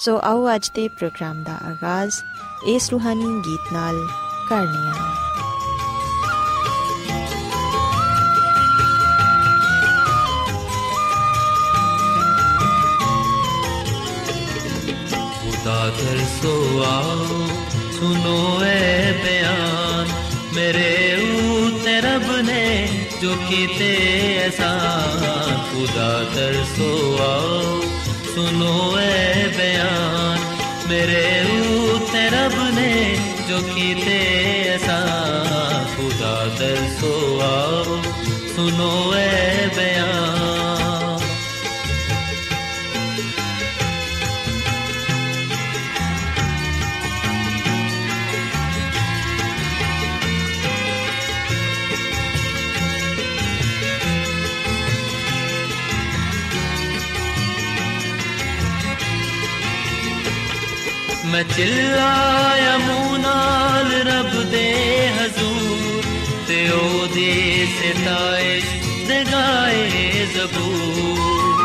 [0.00, 2.22] ਸੋ ਆਓ ਅੱਜ ਦੇ ਪ੍ਰੋਗਰਾਮ ਦਾ ਆਗਾਜ਼
[2.66, 4.06] ਇਸ ਰੂਹਾਨੀ ਗੀਤ ਨਾਲ
[4.48, 5.26] ਕਰਨੇ ਆ
[15.66, 16.50] खुदा तरसो
[16.84, 17.38] आओ
[17.94, 20.12] सुनो ए बयान
[20.56, 20.90] मेरे
[21.46, 22.66] ऊते रब ने
[23.22, 23.90] जो कीते
[24.34, 25.24] एहसान
[25.70, 26.90] खुदा तरसो
[27.20, 27.99] आओ
[28.35, 30.39] ਸੁਨੋ ਐ ਬਿਆਨ।
[30.89, 31.25] ਮੇਰੇ
[31.93, 33.17] ਉਤੇ ਰੱਬ ਨੇ
[33.49, 34.19] ਜੋ ਕੀਤੇ
[34.69, 34.99] ਐਸਾ,
[35.95, 38.01] ਖੁਦਾ ਦਰਸੋ ਆਓ
[38.55, 40.30] ਸੁਨੋ ਐ ਬਿਆਨ।
[64.07, 64.67] रब दे
[65.15, 66.03] हजूर
[66.47, 67.31] ते ओदी
[67.77, 68.65] सिताइश
[69.07, 71.57] दे गाए जबूर।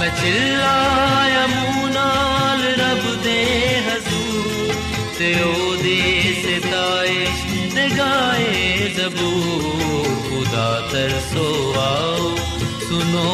[0.00, 3.38] मैं चिल्लाया मुंह नाल रब दे
[3.88, 4.74] हजूर
[5.18, 6.00] ते ओदी
[6.42, 7.38] सिताइश
[7.74, 8.58] दे गाए
[8.98, 9.62] जबूर।
[10.28, 11.48] खुदा तरसो
[11.80, 12.36] आओ
[12.88, 13.28] सुनो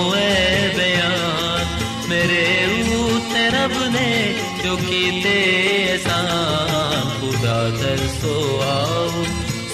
[0.76, 1.64] बयान
[2.10, 2.44] मेरे
[4.66, 8.35] जो कीते एहसान खुदा तरसो
[8.72, 9.23] आओ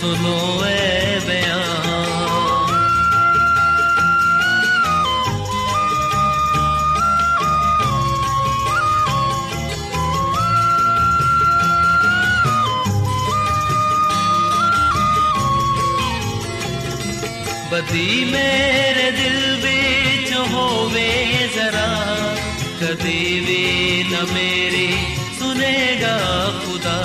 [0.01, 0.37] सुनो
[0.69, 1.65] ए बयान
[17.71, 21.09] बदी मेरे दिल विच होवे
[21.55, 21.87] जरा
[22.81, 23.63] कदी भी
[24.11, 24.89] न मेरी
[25.39, 26.15] सुनेगा
[26.63, 26.97] खुदा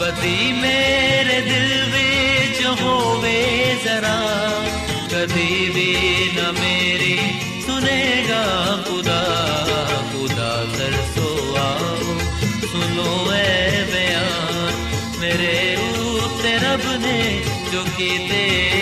[0.00, 3.38] बदी मेरे दिल विच होवे
[3.84, 4.16] जरा
[5.12, 5.90] कदी भी
[6.36, 7.14] न मेरी
[7.66, 8.42] सुनेगा
[8.88, 9.20] खुदा
[10.12, 11.30] खुदा तरसो
[11.66, 12.18] आओ
[12.72, 14.84] सुनो ए बयान
[15.22, 15.54] मेरे
[16.08, 17.18] ऊते रब ने
[17.72, 18.73] जो कीते एहसान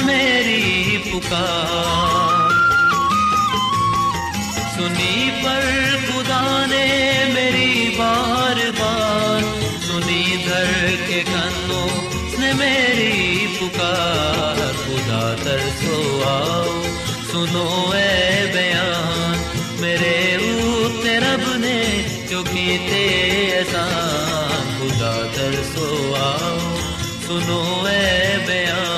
[0.00, 2.48] मेरी पुकार।
[4.76, 5.62] सुनी पर
[6.06, 6.86] खुदा ने
[7.34, 9.40] मेरी बार बार।
[9.80, 11.90] सुनी धर के कन्नों
[12.40, 16.82] ने मेरी पुकार। खुदा तरसो आओ,
[17.32, 19.44] सुनो ए बयान।
[19.80, 21.78] मेरे ऊते रब ने
[22.30, 26.76] जो कीते एहसान। खुदा तरसो आओ,
[27.26, 28.97] सुनो ए बयान।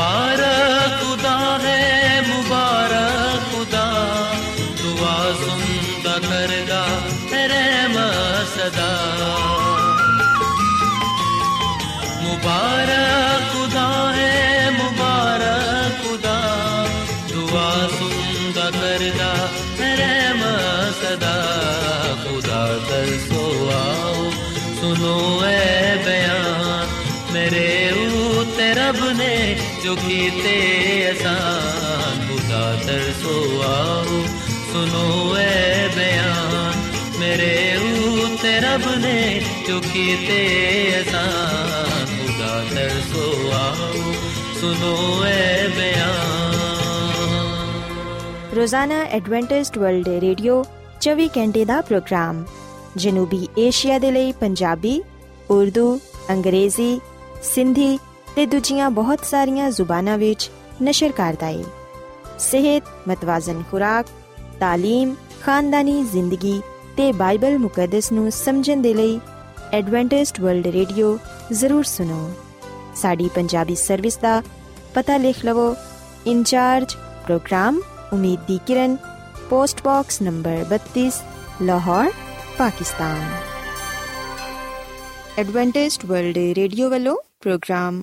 [0.00, 1.80] मुबारक खुदा है
[2.28, 3.86] मुबारक खुदा
[4.80, 6.82] दुआ सुनता करगा
[7.52, 7.96] रहम
[8.56, 8.90] सदा
[29.83, 30.57] ਜੋ ਕੀਤੇ
[31.11, 34.19] ਅਸਾਨ ਖੁਦਾ ਤਰਸੋ ਆਓ
[34.73, 36.81] ਸੁਨੋ ਐ ਬਿਆਨ।
[37.19, 37.75] ਮੇਰੇ
[38.23, 40.39] ਉਤੇ ਰਬ ਨੇ ਜੋ ਕੀਤੇ
[41.01, 44.13] ਅਸਾਨ ਖੁਦਾ ਤਰਸੋ ਆਓ
[44.61, 46.59] ਸੁਨੋ ਐ ਬਿਆਨ।
[48.55, 50.63] ਰੋਜ਼ਾਨਾ ਐਡਵੈਂਟਿਸਟ ਵਰਲਡ ਰੇਡੀਓ
[51.01, 52.45] 24 ਘੰਟੇ ਦਾ ਪ੍ਰੋਗਰਾਮ,
[52.97, 55.01] ਜਨੂਬੀ ਏਸ਼ੀਆ ਦੇ ਲਈ ਪੰਜਾਬੀ,
[55.49, 55.99] ਉਰਦੂ,
[56.29, 56.99] ਅੰਗਰੇਜ਼ੀ,
[57.43, 57.99] ਸਿੰਧੀ
[58.36, 60.50] ਤੇ ਦੂਜੀਆਂ ਬਹੁਤ ਸਾਰੀਆਂ ਜ਼ੁਬਾਨਾਂ ਵਿੱਚ
[60.82, 61.64] ਨਸ਼ਰ ਕਰਦਾ ਹੈ
[62.40, 64.06] ਸਿਹਤ ਮਤਵਾਜ਼ਨ ਖੁਰਾਕ
[64.62, 66.60] تعلیم ਖਾਨਦਾਨੀ ਜ਼ਿੰਦਗੀ
[66.96, 69.18] ਤੇ ਬਾਈਬਲ ਮੁਕੱਦਸ ਨੂੰ ਸਮਝਣ ਦੇ ਲਈ
[69.72, 71.18] ਐਡਵੈਂਟਿਸਟ ਵਰਲਡ ਰੇਡੀਓ
[71.52, 72.30] ਜ਼ਰੂਰ ਸੁਨੋ
[72.96, 74.42] ਸਾਡੀ ਪੰਜਾਬੀ ਸਰਵਿਸ ਦਾ
[74.94, 75.74] ਪਤਾ ਲਿਖ ਲਵੋ
[76.26, 77.80] incharge programme
[78.12, 78.96] Umeed di Kiran
[79.50, 81.10] post box number 32
[81.62, 82.10] Lahore
[82.58, 83.22] Pakistan
[85.38, 88.02] Adventist world radio ਵੱਲੋਂ ਪ੍ਰੋਗਰਾਮ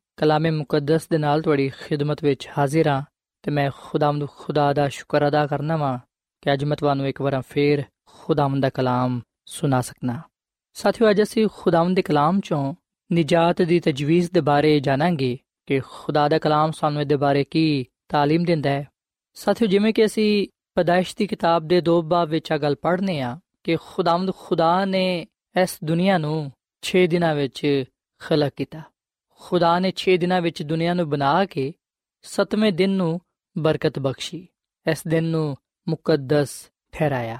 [0.16, 3.02] ਕਲਾਮੇ ਮੁਕੱਦਸ ਦੇ ਨਾਲ ਤੁਹਾਡੀ ਖਿਦਮਤ ਵਿੱਚ ਹਾਜ਼ਰ ਹਾਂ
[3.44, 5.98] ਤੇ ਮੈਂ ਖੁਦਾਵੰਦ ਖੁਦਾ ਦਾ ਸ਼ੁਕਰ ਅਦਾ ਕਰਨਾ ਵਾਂ
[6.42, 10.20] ਕਿ ਅੱਜ ਮੈਂ ਤੁਹਾਨੂੰ ਇੱਕ ਵਾਰ ਫੇਰ ਖੁਦਾਵੰਦ ਦਾ ਕਲਾਮ ਸੁਣਾ ਸਕਣਾ
[10.76, 12.74] ਸਾਥੀਓ ਅੱਜ ਅਸੀਂ ਖੁਦਾਵੰਦ ਦੇ ਕਲਾਮ ਚੋਂ
[13.10, 15.36] ਨਿਜਾਤ ਦੀ ਤਜਵੀਜ਼ ਦੇ ਬਾਰੇ ਜਾਣਾਂਗੇ
[15.66, 18.86] ਕਿ ਖੁਦਾ ਦਾ ਕਲਾਮ ਸਾਨੂੰ ਇਹਦੇ ਬਾਰੇ ਕੀ تعلیم ਦਿੰਦਾ ਹੈ
[19.36, 23.38] ਸਾਥੀਓ ਜਿਵੇਂ ਕਿ ਅਸੀਂ ਪਦਾਇਸ਼ ਦੀ ਕਿਤਾਬ ਦੇ ਦੋ ਬਾਬ ਵਿੱਚ ਆ ਗੱਲ ਪੜ੍ਹਨੇ ਆ
[23.64, 26.36] ਕਿ ਖੁਦਾਵੰਦ ਖੁਦਾ ਨੇ ਇਸ ਦੁਨੀਆ ਨੂੰ
[26.82, 27.84] 6 ਦਿਨਾਂ ਵਿੱਚ
[28.20, 28.82] ਖਲਕ ਕੀਤਾ
[29.43, 31.73] ਖੁਦਾ ਨੇ 6 ਦਿਨਾਂ ਵਿੱਚ ਦੁਨੀਆ ਨੂੰ ਬਣਾ ਕੇ
[32.21, 33.21] 7ਵੇਂ ਦਿਨ ਨੂੰ
[33.57, 34.47] ਬਰਕਤ ਬਖਸ਼ੀ,
[34.91, 35.57] ਇਸ ਦਿਨ ਨੂੰ
[35.89, 37.39] ਮੁਕੱਦਸ ਠਹਿਰਾਇਆ।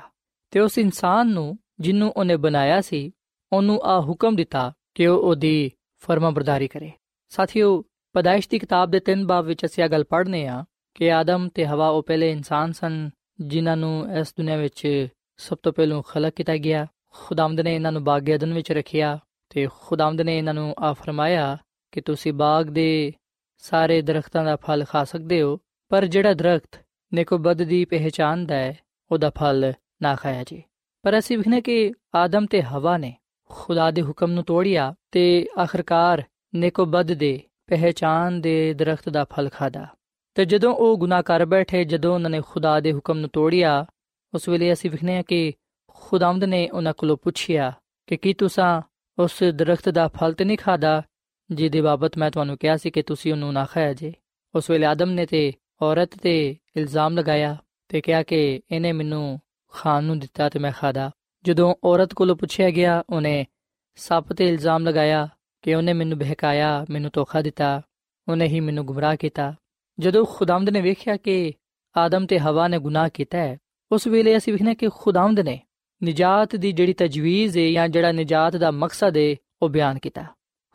[0.51, 3.11] ਤੇ ਉਸ ਇਨਸਾਨ ਨੂੰ ਜਿਹਨੂੰ ਉਹਨੇ ਬਣਾਇਆ ਸੀ,
[3.53, 6.91] ਉਹਨੂੰ ਆ ਹੁਕਮ ਦਿੱਤਾ ਕਿ ਉਹ ਉਹਦੀ ਫਰਮਾਬਰਦਾਰੀ ਕਰੇ।
[7.29, 7.83] ਸਾਥੀਓ,
[8.13, 11.65] ਪਦਾਇਸ਼ ਦੀ ਕਿਤਾਬ ਦੇ ਤਿੰਨ ਬਾਬ ਵਿੱਚ ਅਸੀਂ ਇਹ ਗੱਲ ਪੜ੍ਹਨੇ ਆ ਕਿ ਆਦਮ ਤੇ
[11.65, 13.09] ਹਵਾ ਉਹ ਪਹਿਲੇ ਇਨਸਾਨ ਸਨ
[13.41, 15.07] ਜਿਨ੍ਹਾਂ ਨੂੰ ਇਸ ਦੁਨੀਆ ਵਿੱਚ
[15.37, 19.19] ਸਭ ਤੋਂ ਪਹਿਲਾਂ ਖਲਕ ਕੀਤਾ ਗਿਆ। ਖੁਦਾਵੰਦ ਨੇ ਇਹਨਾਂ ਨੂੰ ਬਾਗ ਅਦਨ ਵਿੱਚ ਰੱਖਿਆ
[19.49, 21.57] ਤੇ ਖੁਦਾਵੰਦ ਨੇ ਇਹਨਾਂ ਨੂੰ ਆ ਫਰਮਾਇਆ
[21.91, 23.13] ਕਿ ਤੁਸੀਂ ਬਾਗ ਦੇ
[23.57, 25.59] ਸਾਰੇ ਦਰਖਤਾਂ ਦਾ ਫਲ ਖਾ ਸਕਦੇ ਹੋ,
[25.89, 26.79] ਪਰ ਜਿਹੜਾ ਦਰਖਤ
[27.13, 28.77] ਨੇਕੋ ਬਦ ਦੀ ਪਹਿਚਾਨ ਦਾ ਹੈ,
[29.11, 30.63] ਉਹਦਾ ਫਲ ਨਾ ਖਾਇਆ ਜੀ।
[31.03, 33.15] ਪਰ ਅਸੀਂ ਵਿਖਨੇ ਕਿ ਆਦਮ ਤੇ ਹਵਾ ਨੇ
[33.49, 36.23] ਖੁਦਾ ਦੇ ਹੁਕਮ ਨੂੰ ਤੋੜਿਆ ਤੇ ਆਖਰਕਾਰ
[36.55, 39.87] ਨੇਕੋ ਬਦ ਦੇ ਪਹਿਚਾਨ ਦੇ ਦਰਖਤ ਦਾ ਫਲ ਖਾਦਾ
[40.35, 43.85] ਤੇ ਜਦੋਂ ਉਹ ਗੁਨਾਹ ਕਰ ਬੈਠੇ, ਜਦੋਂ ਉਹਨਾਂ ਨੇ ਖੁਦਾ ਦੇ ਹੁਕਮ ਨੂੰ ਤੋੜਿਆ,
[44.33, 45.53] ਉਸ ਵੇਲੇ ਅਸੀਂ ਵਿਖਨੇ ਆ ਕਿ
[45.87, 47.73] ਖੁਦਾਵੰਦ ਨੇ ਉਹਨਾਂ ਕੋਲੋਂ ਪੁੱਛਿਆ
[48.07, 48.81] ਕਿ ਕੀ ਤੁਸੀਂ
[49.19, 51.03] ਉਸ ਦਰਖਤ ਦਾ ਫਲ ਤੇ ਨਹੀਂ ਖਾਦਾ
[51.51, 54.13] ਜਿਹਦੇ ਬਾਬਤ ਮੈਂ ਤੁਹਾਨੂੰ ਕਿਹਾ ਸੀ ਕਿ ਤੁਸੀਂ ਉਹਨੂੰ ਨਾ ਖਾਇਆ ਜੇ।
[54.55, 57.57] ਉਸ ਵੇਲੇ ਆਦਮ ਨੇ ਤੇ ਔਰਤ ਤੇ ਇਲਜ਼ਾਮ ਲਗਾਇਆ
[57.89, 59.39] ਤੇ ਕਿਹਾ ਕਿ ਇਹਨੇ ਮੈਨੂੰ
[59.73, 61.11] ਖਾਣ ਨੂੰ ਦਿੱਤਾ ਤੇ ਮੈਂ ਖਾਦਾ
[61.45, 63.45] ਜਦੋਂ ਔਰਤ ਕੋਲੋਂ ਪੁੱਛਿਆ ਗਿਆ, ਉਹਨੇ
[63.95, 65.29] ਸੱਪ ਤੇ ਇਲਜ਼ਾਮ ਲਗਾਇਆ
[65.61, 67.81] ਕਿ ਉਹਨੇ ਮੈਨੂੰ ਬਹਿਕਾਇਆ, ਮੈਨੂੰ ਧੋਖਾ ਦਿੱਤਾ,
[68.29, 69.53] ਉਹਨੇ ਹੀ ਮੈਨੂੰ ਗੁੰਮਰਾਹ ਕੀਤਾ।
[69.99, 71.53] ਜਦੋਂ ਖੁਦਾਵੰਦ ਨੇ ਵੇਖਿਆ ਕਿ
[71.97, 73.57] ਆਦਮ ਤੇ ਹਵਾ ਨੇ ਗੁਨਾਹ ਕੀਤਾ ਹੈ,
[73.91, 75.59] ਉਸ ਵੇਲੇ ਅਸੀਂ ਵੇਖਨੇ ਕਿ ਖੁਦਾਵੰਦ ਨੇ
[76.03, 80.25] ਨਜਾਤ ਦੀ ਜਿਹੜੀ ਤਜਵੀਜ਼ ਹੈ ਜਾਂ ਜਿਹੜਾ ਨਜਾਤ ਦਾ ਮਕਸਦ ਹੈ ਉਹ ਬਿਆਨ ਕੀਤਾ।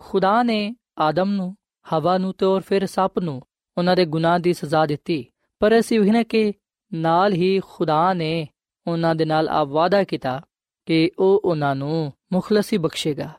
[0.00, 3.40] ਖੁਦਾ ਨੇ ਆਦਮ ਨੂੰ, ਹਵਾ ਨੂੰ ਤੇ ਔਰ ਫਿਰ ਸੱਪ ਨੂੰ
[3.78, 5.24] ਉਹਨਾਂ ਦੇ ਗੁਨਾਹ ਦੀ ਸਜ਼ਾ ਦਿੱਤੀ।
[5.60, 6.52] ਪਰ ਅਸੀਂ ਵੇਖਨੇ ਕਿ
[6.92, 8.46] ਨਾਲ ਹੀ ਖੁਦਾ ਨੇ
[8.86, 10.40] ਉਹਨਾਂ ਦੇ ਨਾਲ ਆ ਵਾਅਦਾ ਕੀਤਾ
[10.86, 13.30] ਕਿ ਉਹ ਉਹਨਾਂ ਨੂੰ ਮੁਖਲਸੀ ਬਖਸ਼ੇਗਾ।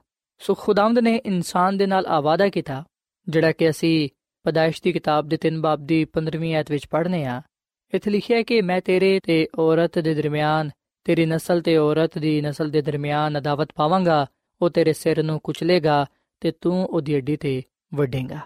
[0.41, 2.83] ਸੋ ਖੁਦਾਵੰਦ ਨੇ ਇਨਸਾਨ ਦੇ ਨਾਲ ਆ ਵਾਅਦਾ ਕੀਤਾ,
[3.27, 4.09] ਜਿਹੜਾ ਕਿ ਅਸੀਂ
[4.45, 7.41] ਪਦਾਇਸ਼ ਦੀ ਕਿਤਾਬ ਦੇ 3 ਬਾਬ ਦੀ 15ਵੀਂ ਆਇਤ ਵਿੱਚ ਪੜ੍ਹਨੇ ਆ
[7.93, 10.69] ਇੱਥੇ ਲਿਖਿਆ ਕਿ ਮੈਂ ਤੇਰੇ ਤੇ ਔਰਤ ਦੇ ਦਰਮਿਆਨ,
[11.05, 14.25] ਤੇਰੀ ਨਸਲ ਤੇ ਔਰਤ ਦੀ ਨਸਲ ਦੇ ਦਰਮਿਆਨ ਅਦਾਵਤ ਪਾਵਾਂਗਾ,
[14.61, 16.05] ਉਹ ਤੇਰੇ ਸਿਰ ਨੂੰ ਕੁਚਲੇਗਾ
[16.39, 17.63] ਤੇ ਤੂੰ ਉਹਦੀ ਅੱਡੀ ਤੇ
[17.93, 18.39] ਵੱਢੇਗਾ।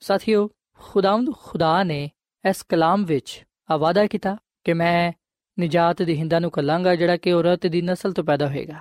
[0.00, 2.10] ਸਾਥੀਓ, ਖੁਦਾਵੰਦ ਖੁਦਾ ਨੇ
[2.48, 5.12] ਇਸ ਕਲਾਮ ਵਿੱਚ ਆਵਾਦਾ ਕੀਤਾ ਕਿ ਮੈਂ
[5.60, 8.78] ਨਜਾਤ ਦੀ ਹਿੰਦਾ ਨੂੰ ਕਲਾਂਗਾ ਜਿਹੜਾ ਕਿ ਔਰਤ ਦੀ ਨਸਲ ਤੋਂ ਪੈਦਾ ਹੋਏਗਾ।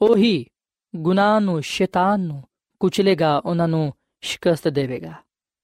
[0.00, 0.46] ਉਹੀ
[0.96, 2.44] ਗੁਨਾਹ ਨੂੰ, ਸ਼ੈਤਾਨ ਨੂੰ
[2.80, 5.12] ਕੁਚਲੇਗਾ, ਉਹਨਾਂ ਨੂੰ ਸ਼ਿਕਸਤ ਦੇਵੇਗਾ।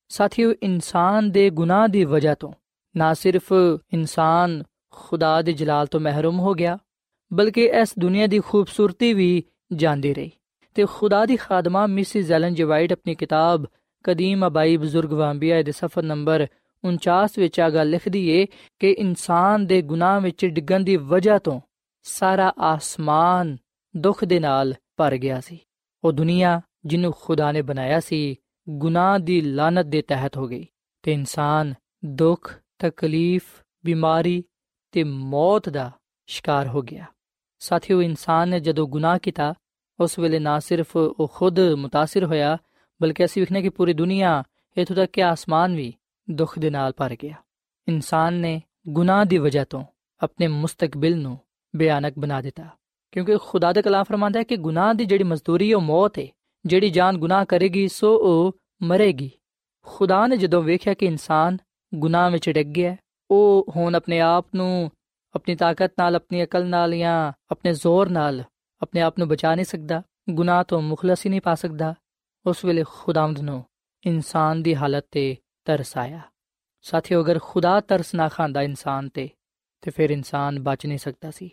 [0.09, 2.53] ਸਾਥੀਓ, ਇਨਸਾਨ ਦੇ ਗੁਨਾਹ ਦੀ ਵਜ੍ਹਾ ਤੋਂ
[2.97, 3.53] ਨਾ ਸਿਰਫ
[3.93, 6.79] ਇਨਸਾਨ ਖੁਦਾ ਦੇ ਜਲਾਲ ਤੋਂ ਮਹਿਰੂਮ ਹੋ ਗਿਆ,
[7.33, 10.33] ਬਲਕਿ ਇਸ ਦੁਨੀਆ ਦੀ ਖੂਬਸੂਰਤੀ ਵੀ ਜਾਂਦੀ ਰਹੀ।
[10.75, 13.67] ਤੇ ਖੁਦਾ ਦੀ ਖਾਦਮਾ ਮਿਸਿਸ ਐਲਨ ਜੀ ਵਾਈਟ ਆਪਣੀ ਕਿਤਾਬ
[14.05, 16.47] ਕਦੀਮ ਅਬਾਈ ਬਜ਼ੁਰਗ ਵਾਂਬੀਆ ਦੇ ਸਫਰ ਨੰਬਰ
[16.85, 18.47] 49 ਵਿੱਚ ਆ ਗੱਲ ਲਿਖਦੀ ਏ
[18.79, 21.61] ਕਿ ਇਨਸਾਨ ਦੇ ਗੁਨਾਹ ਵਿੱਚ ਡਿੱਗਣ ਦੀ ਵਜ੍ਹਾ ਤੋਂ
[22.03, 23.59] ਸਾਰਾ ਆਸਮਾਨ
[23.97, 25.59] ਦੁੱਖ ਦੇ ਨਾਲ ਭਰ ਗਿਆ ਸੀ।
[26.05, 28.37] ਉਹ ਦੁਨੀਆ ਜਿਹਨੂੰ ਖੁਦਾ ਨੇ ਬਣਾਇਆ ਸੀ,
[28.69, 30.67] ਗੁਨਾਹ ਦੀ ਲਾਨਤ ਦੇ ਤਹਿਤ ਹੋ ਗਈ
[31.03, 33.43] ਤੇ ਇਨਸਾਨ ਦੁੱਖ, ਤਕਲੀਫ,
[33.85, 34.45] ਬਿਮਾਰੀ
[34.93, 35.91] ਤੇ ਮੌਤ ਦਾ
[36.27, 37.05] ਸ਼ਿਕਾਰ ਹੋ ਗਿਆ।
[37.59, 39.55] ਸਾਥੀਓ, ਇਨਸਾਨ ਨੇ ਜਦੋਂ ਗੁਨਾਹ ਕੀਤਾ
[40.00, 42.58] ਉਸ ਵੇਲੇ ਨਾ ਸਿਰਫ ਉਹ ਖੁਦ متاثر ਹੋਇਆ
[43.02, 44.44] ਬਲਕਿ ਅਸੀਂ ਵੇਖਨੇ ਕਿ ਪੂਰੀ ਦੁਨੀਆ
[44.78, 45.94] ਇਥੋਂ ਤੱਕ ਕਿ ਆਸਮਾਨ ਵੀ
[46.32, 47.36] ਦੁੱਖ ਦੇ ਨਾਲ ਭਰ ਗਿਆ
[47.88, 49.84] ਇਨਸਾਨ ਨੇ ਗੁਨਾਹ ਦੀ ਵਜ੍ਹਾ ਤੋਂ
[50.24, 51.40] ਆਪਣੇ ਮੁਸਤਕਬਲ ਨੂੰ
[51.76, 52.66] ਬਿਆਨਕ ਬਣਾ ਦਿੱਤਾ
[53.12, 56.28] ਕਿਉਂਕਿ ਖੁਦਾ ਦਾ ਕਲਾਮ ਫਰਮਾਂਦਾ ਹੈ ਕਿ ਗੁਨਾਹ ਦੀ ਜਿਹੜੀ ਮਜ਼ਦੂਰੀ ਉਹ ਮੌਤ ਹੈ
[56.66, 59.32] ਜਿਹੜੀ ਜਾਨ ਗੁਨਾਹ ਕਰੇਗੀ ਸੋ ਉਹ ਮਰੇਗੀ
[59.84, 61.58] ਖੁਦਾ ਨੇ ਜਦੋਂ ਵੇਖਿਆ ਕਿ ਇਨਸਾਨ
[61.96, 62.96] ਗੁਨਾਹ ਵਿੱਚ ਡਿੱਗ ਗਿਆ
[63.32, 64.92] ਉਹ ਹੁਣ ਆਪਣੇ ਆਪ ਨੂੰ
[65.36, 68.44] ਆਪਣੀ ਤਾਕਤ ਨਾਲ ਆਪਣੀ ਅਕਲ ਨਾਲ ਜਾਂ ਆਪਣੇ ਜ਼ੋਰ ਨਾਲ
[68.83, 71.95] ਆਪਣੇ ਆਪ ਨੂੰ ਬਚਾ ਨਹੀਂ ਸਕਦਾ ਗੁਨਾਹ ਤੋਂ ਮੁਖਲਸ ਹੀ ਨਹੀਂ ਪਾ ਸਕਦਾ
[72.47, 73.65] ਉਸ ਵੇਲੇ ਖੁਦਾਵੰਦ ਨੂੰ
[74.05, 76.21] ਇਨਸਾਨ ਦੀ ਹਾਲਤ ਤੇ ਤਰਸ ਆਇਆ
[76.85, 79.29] ਸਾਥੀਓ ਅਗਰ ਖੁਦਾ ਤਰਸ ਨਾ ਖਾਂਦਾ ਇਨਸਾਨ ਤੇ
[79.83, 81.51] ਤੇ ਫਿਰ ਇਨਸਾਨ ਬਚ ਨਹੀਂ ਸਕਦਾ ਸੀ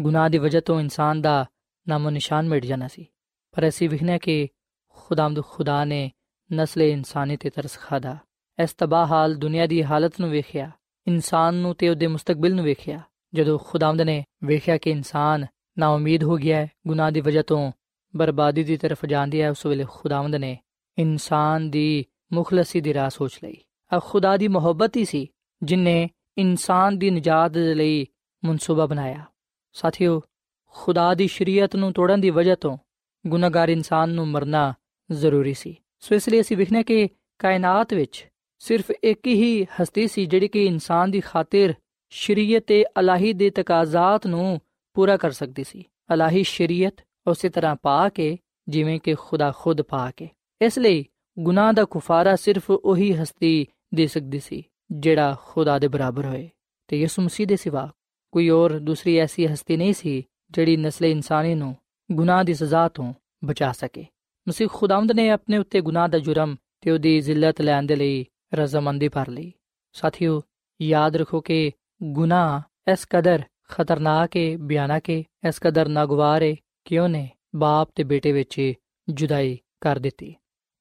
[0.00, 1.44] ਗੁਨਾਹ ਦੀ ਵਜ੍ਹਾ ਤੋਂ ਇਨਸਾਨ ਦਾ
[1.86, 3.06] ਨਾਮੋ ਨਿਸ਼ਾਨ ਮਿਟ ਜਾਣਾ ਸੀ
[3.54, 4.48] ਪਰ ਅਸੀਂ ਵਿਖਨੇ ਕਿ
[4.88, 6.10] ਖੁਦਾਮਦ ਖੁਦਾ ਨੇ
[6.50, 8.16] ਨਸਲੇ ਇਨਸਾਨੀ ਤੇ ਤਰਸ ਖਾਦਾ
[8.58, 10.70] ਇਸ ਤਬਾਹ ਹਾਲ ਦੁਨੀਆ ਦੀ ਹਾਲਤ ਨੂੰ ਵੇਖਿਆ
[11.06, 13.00] ਇਨਸਾਨ ਨੂੰ ਤੇ ਉਹਦੇ ਮੁਸਤਕਬਲ ਨੂੰ ਵੇਖਿਆ
[13.34, 15.46] ਜਦੋਂ ਖੁਦਾਮਦ ਨੇ ਵੇਖਿਆ ਕਿ ਇਨਸਾਨ
[15.78, 17.72] ਨਾ ਉਮੀਦ ਹੋ ਗਿਆ ਹੈ, ਗੁਨਾਹ ਦੀ ਵਜ੍ਹਾ ਤੋਂ
[18.16, 20.58] ਬਰਬਾਦੀ ਦੀ ਤਰਫ ਜਾਂਦੀ ਹੈ, ਉਸ ਵੇਲੇ ਖੁਦਾਵੰਦ ਨੇ
[20.98, 23.56] ਇਨਸਾਨ ਦੀ ਮੁਖਲਸੀ ਦੀ ਰਾਹ ਸੋਚ ਲਈ।
[23.92, 25.26] ਆ ਖੁਦਾ ਦੀ ਮੁਹੱਬਤ ਹੀ ਸੀ
[25.62, 28.06] ਜਿਨੇ ਇਨਸਾਨ ਦੀ ਨਜਾਤ ਦੇ ਲਈ
[28.44, 29.24] ਮਨਸੂਬਾ ਬਣਾਇਆ।
[29.72, 30.22] ਸਾਥੀਓ,
[30.66, 32.78] ਖੁਦਾ ਦੀ ਸ਼ਰੀਅਤ ਨੂੰ ਤੋੜਨ ਦੀ ਵਜ੍ਹਾ ਤੋਂ
[33.26, 34.74] ਗੁਨਾਹਗਾਰ ਇਨਸਾਨ ਨੂੰ ਮਰਨਾ
[35.12, 40.26] ਜ਼ਰੂਰੀ ਸੀ। ਸੋ ਇਸ ਲਈ ਅਸੀਂ ਵਿਖਨੇ ਕਿ ਕਾਇਨਾਤ ਵਿੱਚ ਸਿਰਫ ਇੱਕ ਹੀ ਹਸਤੀ ਸੀ
[40.26, 41.74] ਜਿਹੜੀ ਕਿ ਇਨਸਾਨ ਦੀ ਖਾਤਰ
[42.10, 44.60] ਸ਼ਰੀਅਤ ਤੇ ਅਲਾਹੀ ਦੇ ਤਕਾਜ਼ਾਤ ਨੂੰ
[44.94, 45.84] ਪੂਰਾ ਕਰ ਸਕਦੀ ਸੀ।
[46.14, 46.94] ਅਲਾਹੀ ਸ਼ਰੀਅਤ
[47.26, 50.28] ਉਸੇ ਤਰ੍ਹਾਂ ਪਾ ਕੇ, ਜਿਵੇਂ ਕਿ ਖੁਦਾ ਖੁਦ ਪਾ ਕੇ।
[50.62, 51.04] ਇਸ ਲਈ
[51.38, 56.50] ਗੁਨਾਹ ਦਾ ਕੁਫਾਰਾ ਸਿਰਫ ਉਹੀ ਹਸਤੀ ਦੇ ਸਕਦੀ ਸੀ, ਜਿਹੜਾ ਖੁਦਾ ਦੇ ਬਰਾਬਰ ਹੋਏ।
[56.88, 57.92] ਤੇ ਯਿਸੂ ਮਸੀਹ ਦੇ ਸਿਵਾ
[58.32, 61.76] ਕੋਈ ਹੋਰ ਦੂਸਰੀ ਐਸੀ ਹਸਤੀ ਨਹੀਂ ਸੀ, ਜਿਹੜੀ ਨਸਲ ਇਨਸਾਨੀ ਨੂੰ
[62.12, 64.06] ਗੁਨਾਹ ਦੀ ਸਜ਼ਾ ਤੋਂ ਬਚਾ ਸਕੇ।
[64.48, 69.08] ਮਸੀਹ ਖੁਦਾਵੰਦ ਨੇ ਆਪਣੇ ਉੱਤੇ ਗੁਨਾਹ ਦਾ ਜੁਰਮ ਤੇ ਉਹਦੀ ਜ਼ਿਲਤ ਲੈਣ ਦੇ ਲਈ ਰਜ਼ਮੰਦੀ
[69.08, 69.52] ਭਰ ਲਈ।
[69.92, 70.42] ਸਾਥੀਓ,
[70.82, 71.72] ਯਾਦ ਰੱਖੋ ਕਿ
[72.02, 72.60] ਗੁਨਾਹ
[72.92, 78.32] ਇਸ ਕਦਰ ਖਤਰਨਾਕ ਹੈ ਬਿਆਨਕ ਹੈ ਇਸ ਕਦਰ ਨਾਗਵਾਰ ਹੈ ਕਿ ਉਹਨੇ ਬਾਪ ਤੇ ਬੇਟੇ
[78.32, 78.72] ਵਿੱਚ
[79.08, 80.34] ਜੁਦਾਈ ਕਰ ਦਿੱਤੀ।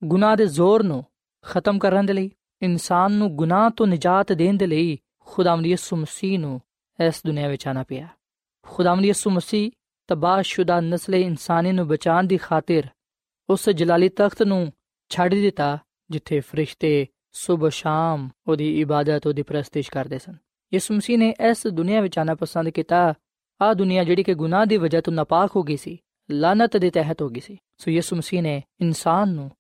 [0.04, 1.06] ਗੁਨਾਹ ਦੇ ਜ਼ੋਰ ਨੂੰ
[1.42, 2.32] ਖਤਮ ਕਰਨ ਦੇ ਲਈ,
[2.62, 6.62] ਇਨਸਾਨ ਨੂੰ ਗੁਨਾਹ ਤੋਂ ਨਿਜਾਤ ਦੇਣ ਦੇ ਲਈ ਖੁਦਾਵੰਦ ਯਿਸੂ ਮਸੀਹ ਨੂੰ
[7.08, 8.08] ਇਸ ਦੁਨੀਆ ਵਿੱਚ ਆਣਾ ਪਿਆ।
[8.64, 9.72] ਖੁਦਾਵੰਦ ਯਿਸੂ ਮਸੀਹ
[10.08, 12.88] ਤਬਾਹਸ਼ੁਦਾ ਨਸਲ ਇਨਸਾਨੀ ਨੂੰ ਬਚਾਉਣ ਦੀ ਖਾਤਰ
[13.50, 14.74] ਉਸ ਜਲਾਲੀ ਤਖਤ ਨੂੰ
[15.10, 15.78] ਛੱਡ ਦਿੱਤਾ,
[16.10, 20.36] ਜਿੱਥੇ ਫਰਿਸ਼ਤੇ ਸਵੇਰ ਸ਼ਾਮ ਉਹਦੀ ਇਬਾਦਤ, ਉਹਦੀ ਪ੍ਰਸਤਿਸ਼ ਕਰਦੇ ਸਨ।
[20.74, 23.14] ਯਿਸੂ ਮਸੀਹ ਨੇ ਇਸ ਦੁਨੀਆ ਵਿੱਚ ਆਣਾ ਪਸੰਦ ਕੀਤਾ।
[23.62, 25.98] ਆ ਦੁਨੀਆ ਜਿਹੜੀ ਕਿ ਗੁਨਾਹ ਦੀ ਵਜ੍ਹਾ ਤੋਂ ਨਾਪਾਕ ਹੋ ਗਈ ਸੀ
[26.32, 29.52] ਲਾਨਤ ਦੇ ਤਹਿਤ ਹੋ ਗਈ ਸੀ। ਸੋ ਯਿਸੂ ਮਸੀਹ ਨੇ ਇਨਸਾਨ ਨੂੰ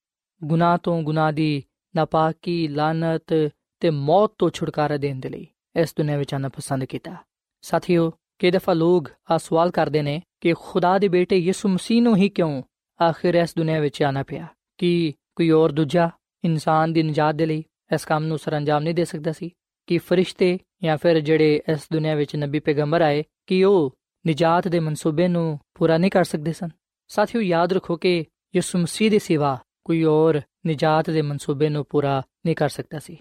[0.43, 1.63] ਗੁਨਾਹ ਤੋਂ ਗੁਨਾਹ ਦੀ
[1.95, 5.47] ਨਾਪਾਕੀ ਲਾਨਤ ਤੇ ਮੌਤ ਤੋਂ ਛੁਟਕਾਰਾ ਦੇਣ ਦੇ ਲਈ
[5.81, 7.15] ਇਸ ਦੁਨੀਆ ਵਿੱਚ ਆਣਾ ਪਸੰਦ ਕੀਤਾ।
[7.61, 12.15] ਸਾਥੀਓ ਕਿ ਦਫਾ ਲੋਗ ਆ ਸਵਾਲ ਕਰਦੇ ਨੇ ਕਿ ਖੁਦਾ ਦੇ ਬੇਟੇ ਯਿਸੂ ਮਸੀਹ ਨੂੰ
[12.15, 12.63] ਹੀ ਕਿਉਂ
[13.01, 14.47] ਆਖਿਰ ਇਸ ਦੁਨੀਆ ਵਿੱਚ ਆਣਾ ਪਿਆ?
[14.77, 16.09] ਕਿ ਕੋਈ ਹੋਰ ਦੂਜਾ
[16.43, 17.63] ਇਨਸਾਨ ਦੀ ਨਜਾਤ ਦੇ ਲਈ
[17.93, 19.49] ਇਸ ਕੰਮ ਨੂੰ ਸਰੰਜਾਮ ਨਹੀਂ ਦੇ ਸਕਦਾ ਸੀ?
[19.87, 23.95] ਕਿ ਫਰਿਸ਼ਤੇ ਜਾਂ ਫਿਰ ਜਿਹੜੇ ਇਸ ਦੁਨੀਆ ਵਿੱਚ ਨਬੀ ਪੈਗੰਬਰ ਆਏ, ਕਿ ਉਹ
[24.27, 26.69] ਨਜਾਤ ਦੇ ਮਨਸੂਬੇ ਨੂੰ ਪੂਰਾ ਨਹੀਂ ਕਰ ਸਕਦੇ ਸਨ।
[27.07, 32.23] ਸਾਥੀਓ, ਯਾਦ ਰੱਖੋ ਕਿ ਯਿਸੂ ਮਸੀਹ ਦੇ ਸਿਵਾ ਕੋਈ ਹੋਰ ਨਜਾਤ ਦੇ ਮਨਸੂਬੇ ਨੂੰ ਪੂਰਾ
[32.45, 33.17] ਨਹੀਂ ਕਰ ਸਕਦਾ ਸੀ।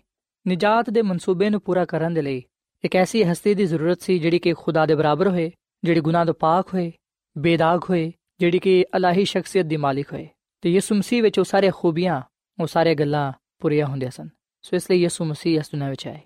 [0.48, 2.42] ਨਜਾਤ ਦੇ ਮਨਸੂਬੇ ਨੂੰ ਪੂਰਾ ਕਰਨ ਦੇ ਲਈ
[2.84, 5.50] ਇੱਕ ਐਸੀ ਹਸਤੀ ਦੀ ਜ਼ਰੂਰਤ ਸੀ ਜਿਹੜੀ ਕਿ ਖੁਦਾ ਦੇ ਬਰਾਬਰ ਹੋਏ,
[5.84, 6.92] ਜਿਹੜੀ ਗੁਨਾਹ ਤੋਂ ਪਾਕ ਹੋਏ,
[7.38, 10.28] ਬੇਦਾਗ ਹੋਏ, ਜਿਹੜੀ ਕਿ ਅਲਾਹੀ ਸ਼ਖਸੀਅਤ ਦੀ ਮਾਲਿਕ ਹੋਏ।
[10.60, 12.22] ਤੇ ਯਿਸੂ ਮਸੀਹ ਵਿੱਚ ਉਹ ਸਾਰੇ ਖੂਬੀਆਂ,
[12.60, 14.28] ਉਹ ਸਾਰੇ ਗੱਲਾਂ ਪੂਰੀਆਂ ਹੁੰਦੀਆਂ ਸਨ।
[14.62, 16.20] ਸੋ ਇਸ ਲਈ ਯਿਸੂ ਮਸੀਹ ਇਸ ਦੁਨੀਆਂ ਵਿੱਚ ਆਏ।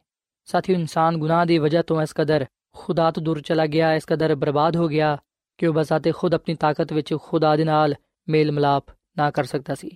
[0.44, 4.34] ਸਾਥੀ ਇਨਸਾਨ ਗੁਨਾਹ ਦੀ ਵਜ੍ਹਾ ਤੋਂ ਇਸ ਕਦਰ ਖੁਦਾ ਤੋਂ ਦੂਰ ਚਲਾ ਗਿਆ, ਇਸ ਕਦਰ
[4.34, 5.18] ਬਰਬਾਦ ਹੋ ਗਿਆ
[5.58, 7.94] ਕਿ ਉਹ ਬਸਾਤੇ ਖੁਦ ਆਪਣੀ ਤਾਕਤ ਵਿੱਚ ਖੁਦਾ ਦੇ ਨਾਲ
[8.28, 8.84] ਮੇਲ ਮਲਾਪ
[9.16, 9.90] ਨਾ ਕਰ ਸਕਦਾ ਸੀ।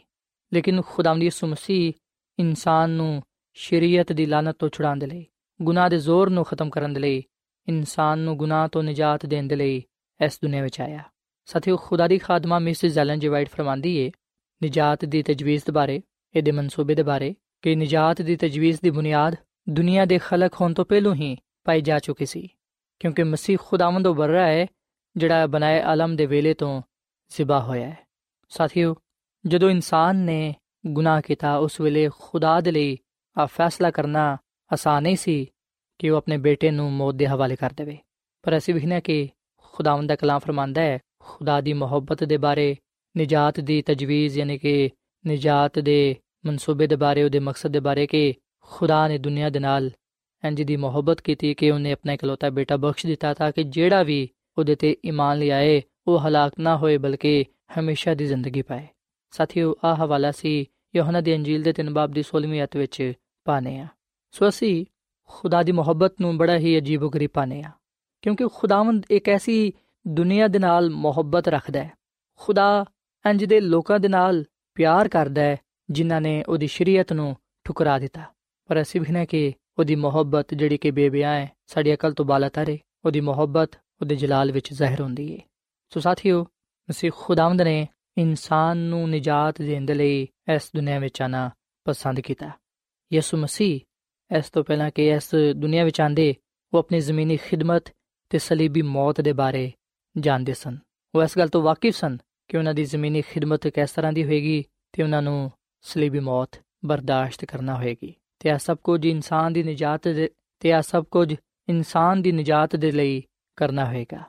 [0.53, 1.93] ਲੇਕਿਨ ਖੁਦਾਵੰਦ ਯਿਸੂ ਮਸੀਹ
[2.39, 3.23] ਇਨਸਾਨ ਨੂੰ
[3.55, 5.27] ਸ਼ਰੀਅਤ ਦੀ ਲਾਨਤ ਤੋਂ ਛੁਡਾਉਣ ਦੇ ਲਈ,
[5.63, 7.23] ਗੁਨਾਹ ਦੇ ਜ਼ੋਰ ਨੂੰ ਖਤਮ ਕਰਨ ਦੇ ਲਈ,
[7.69, 9.83] ਇਨਸਾਨ ਨੂੰ ਗੁਨਾਹ ਤੋਂ ਨਜਾਤ ਦੇਣ ਦੇ ਲਈ
[10.25, 11.03] ਇਸ ਦੁਨੀਆਂ ਵਿੱਚ ਆਇਆ।
[11.47, 14.11] ਸਾਥੀਓ ਖੁਦਾ ਦੀ ਖਾਦਮਾ ਮਿਸਿਸ ਜ਼ੈਲਨ ਜੀ ਵਾਈਟ ਫਰਮਾਂਦੀ ਏ,
[14.65, 16.01] ਨਜਾਤ ਦੀ ਤਜਵੀਜ਼ ਦੇ ਬਾਰੇ,
[16.35, 19.37] ਇਹਦੇ ਮਨਸੂਬੇ ਦੇ ਬਾਰੇ ਕਿ ਨਜਾਤ ਦੀ ਤਜਵੀਜ਼ ਦੀ ਬੁਨਿਆਦ
[19.71, 22.49] ਦੁਨੀਆ ਦੇ ਖਲਕ ਹੋਣ ਤੋਂ ਪਹਿਲੋਂ ਹੀ ਪਾਈ ਜਾ ਚੁੱਕੀ ਸੀ,
[23.01, 24.67] ਕਿਉਂਕਿ ਮਸੀਹ ਖੁਦਾਵੰਦ ਉਹ ਬਰਰਾ ਹੈ,
[25.17, 26.83] ਜਿਹੜਾ ਬਨਾਏ ਆਲਮ ਦੇ ਵੇਲੇ ਤੋਂ
[27.29, 27.99] ਜ਼ਿਬਾ ਹੋਇਆ ਹੈ।
[28.49, 28.97] ਸਾਥੀਓ,
[29.47, 30.55] ਜਦੋਂ ਇਨਸਾਨ ਨੇ
[30.87, 32.97] ਗੁਨਾਹ ਕੀਤਾ, ਉਸ ਵੇਲੇ ਖੁਦਾ ਦੇ ਲਈ
[33.39, 34.37] ਆ ਫੈਸਲਾ ਕਰਨਾ
[34.73, 35.47] ਆਸਾਨ ਨਹੀਂ ਸੀ
[35.99, 37.99] ਕਿ ਉਹ ਆਪਣੇ ਬੇਟੇ ਨੂੰ ਮੌਤ ਦੇ ਹਵਾਲੇ ਕਰ ਦੇਵੇ।
[38.43, 42.77] ਪਰ ਅਸੀਂ ਵਿਖਣਾ ਕਿ ਖੁਦਾਵੰਦ ਦਾ ਕਲਾਮ ਫਰਮਾਂਦਾ ਹੈ, ਖੁਦਾ ਦੀ ਮੁਹੱਬਤ ਦੇ ਬਾਰੇ,
[43.19, 44.91] ਨਜਾਤ ਦੀ ਤਜਵੀਜ਼, ਯਾਨੀ ਕਿ
[45.27, 48.35] ਨਜਾਤ ਦੇ ਮਨਸੂਬੇ ਦੇ ਬਾਰੇ, ਉਹਦੇ ਮਕਸਦ ਦੇ ਬਾਰੇ ਕਿ
[48.71, 49.91] ਖੁਦਾ ਨੇ ਦੁਨੀਆ ਦੇ ਨਾਲ
[50.45, 54.29] ਇੰਜ ਦੀ ਮੁਹੱਬਤ ਕੀਤੀ ਕਿ ਉਹਨੇ ਆਪਣਾ ਇਕਲੌਤਾ ਬੇਟਾ ਬਖਸ਼ ਦਿੱਤਾ ਤਾਂ ਕਿ ਜਿਹੜਾ ਵੀ
[54.59, 57.45] ਉਹਦੇ ਤੇ ਈਮਾਨ ਲਿਆਏ ਉਹ ਹਲਾਕ ਨਾ ਹੋਏ ਬਲਕਿ
[57.81, 58.87] ਹਮੇਸ਼ਾ ਦੀ ਜ਼ਿੰਦਗੀ ਪਾਏ।
[59.31, 63.13] ਸਾਥੀਓ ਆ ਹਵਾਲਾ ਸੀ ਯੋਹਨਾ ਦੀ ਅੰਜੀਲ ਦੇ 3 ਬਾਬ ਦੀ 16ਵੀਂ ਅਧ ਵਿੱਚ
[63.45, 63.87] ਪਾਣੇ ਆ
[64.31, 64.87] ਸੋ ਅਸੀਂ
[65.23, 67.71] ਖੁਦਾ ਦੀ ਮੁਹੱਬਤ ਨੂੰ ਬੜਾ ਹੀ ਅਜੀਬੋ-ਗਰੀਬ ਪਾਣੇ ਆ
[68.23, 69.73] ਕਿਉਂਕਿ ਖੁਦਾਵੰਦ ਇੱਕ ਐਸੀ
[70.09, 71.93] ਦੁਨੀਆ ਦੇ ਨਾਲ ਮੁਹੱਬਤ ਰੱਖਦਾ ਹੈ।
[72.37, 72.85] ਖੁਦਾ
[73.31, 74.45] ਇੰਜ ਦੇ ਲੋਕਾਂ ਦੇ ਨਾਲ
[74.75, 75.57] ਪਿਆਰ ਕਰਦਾ ਹੈ,
[75.91, 78.23] ਜਿਨ੍ਹਾਂ ਨੇ ਉਹਦੀ ਸ਼ਰੀਅਤ ਨੂੰ ਠੁਕਰਾ ਦਿੱਤਾ।
[78.69, 82.79] ਪਰ ਅਸੀਂ ਵੀ ਕਿ ਉਹਦੀ ਮੁਹੱਬਤ ਜਿਹੜੀ ਕਿ ਬੇਬਿਆ ਹੈ, ਸਾਡੀ ਅਕਲ ਤੋਂ ਬਾਲਾ ਤਰੇ,
[83.05, 83.71] ਉਹਦੀ ਮੁਹੱਬਤ
[84.01, 85.39] ਉਹਦੇ ਜਲਾਲ ਵਿੱਚ ਜ਼ਾਹਿਰ ਹੁੰਦੀ ਹੈ
[85.91, 86.43] ਸੋ ਸਾਥੀਓ
[86.91, 91.51] ਮਸੀਹ ਖੁਦਾਵੰਦ ਨੇ ਇਨਸਾਨ ਨੂੰ ਨਜਾਤ ਦੇਣ ਦੇ ਲਈ ਇਸ ਦੁਨੀਆ ਵਿੱਚ ਆਣਾ
[91.85, 92.51] ਪਸੰਦ ਕੀਤਾ।
[93.13, 93.81] ਯਿਸੂ ਮਸੀਹ
[94.39, 96.35] ਇਸ ਤੋਂ ਪਹਿਲਾਂ ਕਿ ਇਸ ਦੁਨੀਆ ਵਿੱਚ ਆਂਦੇ
[96.75, 97.85] ਉਹ ਆਪਣੀ ਜ਼ਮੀਨੀ ਖਿਦਮਤ
[98.31, 99.73] ਤੇ ਸਲੀਬੀ ਮੌਤ ਦੇ ਬਾਰੇ
[100.19, 100.79] ਜਾਣਦੇ ਸਨ।
[101.15, 104.65] ਉਹ ਇਸ ਗੱਲ ਤੋਂ ਵਾਕਿਫ ਸਨ ਕਿ ਉਹਨਾਂ ਦੀ ਜ਼ਮੀਨੀ ਖਿਦਮਤ ਕਿਸ ਤਰ੍ਹਾਂ ਦੀ ਹੋਏਗੀ
[104.93, 110.08] ਤੇ ਉਹਨਾਂ ਨੂੰ ਸਲੀਬੀ ਮੌਤ ਬਰਦਾਸ਼ਤ ਕਰਨਾ ਹੋਏਗੀ। ਤੇ ਇਹ ਸਭ ਕੁਝ ਇਨਸਾਨ ਦੀ ਨਜਾਤ
[110.08, 111.36] ਦੇ ਤੇ ਇਹ ਸਭ ਕੁਝ
[111.70, 113.24] ਇਨਸਾਨ ਦੀ ਨਜਾਤ ਦੇ ਲਈ
[113.56, 114.24] ਕਰਨਾ ਹੋਏਗਾ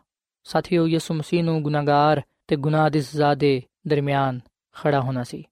[0.45, 4.41] ਸਾਥੀਓ ਯਿਸੂ ਮਸੀਹ ਨੂੰ ਗੁਨਾਹਗਾਰ ਤੇ ਗੁਨਾਹ ਦੀ ਸਜ਼ਾ ਦੇ ਦਰਮਿਆਨ
[4.77, 5.45] ਖੜਾ ਹੋਣਾ ਸੀ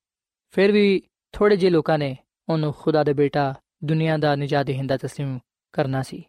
[0.50, 2.16] ਫਿਰ ਵੀ ਥੋੜੇ ਜਿਹੇ ਲੋਕਾਂ ਨੇ
[2.48, 3.54] ਉਹਨੂੰ ਖੁਦਾ ਦੇ ਬੇਟਾ
[3.84, 5.38] ਦੁਨੀਆ ਦਾ ਨਜਾਤ ਦੇਹਿੰਦਾ تسلیم
[5.72, 6.24] ਕਰਨਾ ਸੀ